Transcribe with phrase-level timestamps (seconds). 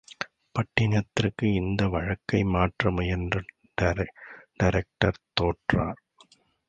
[0.55, 3.43] பட்டணத்துக்கு இந்த வழக்கை மாற்ற முயன்ற
[4.59, 6.01] டைரக்டர் தோற்றார்.